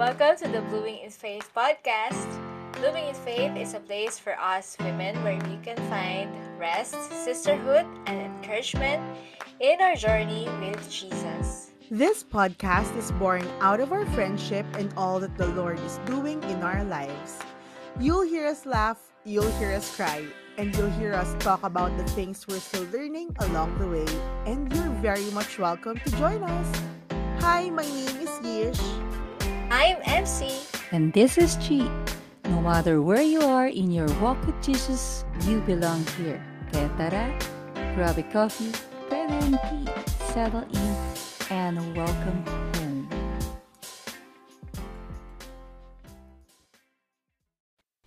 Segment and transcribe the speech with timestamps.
[0.00, 2.24] Welcome to the Blooming in Faith podcast.
[2.80, 7.84] Blooming in Faith is a place for us women where we can find rest, sisterhood,
[8.06, 9.04] and encouragement
[9.60, 11.72] in our journey with Jesus.
[11.90, 16.42] This podcast is born out of our friendship and all that the Lord is doing
[16.44, 17.36] in our lives.
[18.00, 20.24] You'll hear us laugh, you'll hear us cry,
[20.56, 24.08] and you'll hear us talk about the things we're still learning along the way.
[24.46, 26.99] And you're very much welcome to join us.
[29.80, 30.52] I'm MC.
[30.92, 31.80] And this is Chi.
[32.44, 36.36] No matter where you are in your walk with Jesus, you belong here.
[36.68, 37.24] Kaya tara,
[37.96, 38.76] grab a coffee,
[39.08, 39.88] grab and tea,
[40.36, 40.92] settle in,
[41.48, 43.08] and welcome home.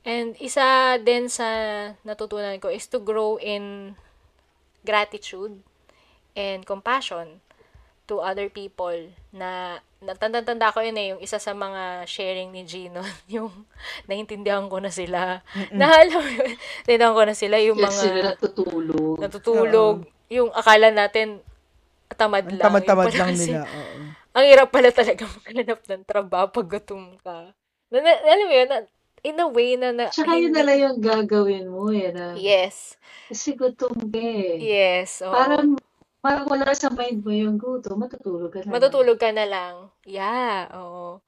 [0.05, 3.97] And isa din sa natutunan ko is to grow in
[4.85, 5.65] gratitude
[6.37, 7.41] and compassion
[8.03, 8.95] to other people
[9.31, 13.00] na natanda-tanda ko yun eh, yung isa sa mga sharing ni Gino,
[13.31, 13.52] yung
[14.05, 15.39] naintindihan ko na sila.
[15.72, 16.52] Nahala mo yun,
[16.83, 19.16] naintindihan ko na sila, yung Yes, mga sila natutulog.
[19.23, 19.95] natutulog,
[20.27, 21.39] yung akala natin
[22.14, 22.66] tamad Ang lang.
[22.69, 23.66] tamad-tamad lang kasi, nila.
[23.66, 23.94] Oo.
[24.33, 27.53] Ang hirap pala talaga maghanap ng trabaho pag gutom ka.
[27.89, 28.80] Na, na, alam mo yun, na,
[29.23, 29.89] in a way na...
[29.95, 32.11] na Tsaka yun na lang yung gagawin mo eh.
[32.11, 32.99] Na, Yes.
[33.31, 34.59] Kasi gutom ka eh.
[34.59, 35.23] Yes.
[35.23, 35.31] oo.
[35.31, 35.80] Parang,
[36.23, 38.71] parang wala sa mind mo yung gutom, matutulog ka na.
[38.71, 38.73] lang.
[38.79, 39.73] Matutulog ka na lang.
[40.07, 41.19] Yeah, oo.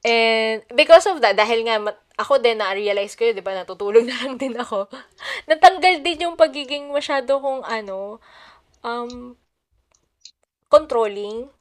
[0.00, 1.80] And because of that, dahil nga
[2.16, 4.88] ako din na-realize ko yun, di ba, natutulog na lang din ako.
[5.44, 8.16] Natanggal din yung pagiging masyado kong ano,
[8.80, 9.36] um,
[10.72, 11.52] controlling.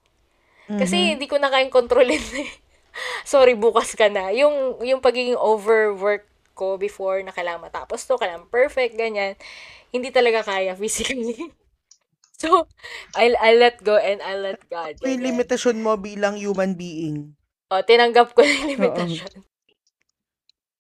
[0.63, 2.49] Kasi hindi ko na kayang kontrolin eh.
[3.27, 4.31] Sorry, bukas ka na.
[4.31, 6.23] Yung, yung pagiging overwork
[6.55, 9.35] ko before na kailangan matapos to, kailangan perfect, ganyan.
[9.91, 11.51] Hindi talaga kaya physically.
[12.41, 12.67] So,
[13.15, 14.97] I'll, I'll let go and I'll let God.
[15.01, 15.37] May ganyan.
[15.37, 17.37] limitasyon mo bilang human being.
[17.69, 19.52] O, tinanggap ko yung limitasyon.